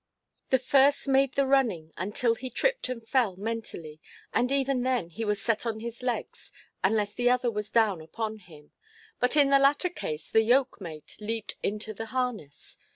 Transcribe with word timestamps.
Δεξιύσειρος 0.49 1.05
made 1.09 1.33
the 1.35 1.45
running, 1.45 1.93
until 1.95 2.33
he 2.33 2.49
tripped 2.49 2.89
and 2.89 3.07
fell 3.07 3.35
mentally, 3.35 4.01
and 4.33 4.51
even 4.51 4.81
then 4.81 5.11
he 5.11 5.23
was 5.23 5.39
set 5.39 5.63
on 5.63 5.79
his 5.79 6.01
legs, 6.01 6.51
unless 6.83 7.13
the 7.13 7.29
other 7.29 7.51
was 7.51 7.69
down 7.69 8.01
upon 8.01 8.39
him; 8.39 8.71
but 9.19 9.37
in 9.37 9.51
the 9.51 9.59
latter 9.59 9.89
case 9.89 10.27
the 10.27 10.41
yoke–mate 10.41 11.17
leaped 11.19 11.55
into 11.61 11.93
the 11.93 12.07
harness. 12.07 12.79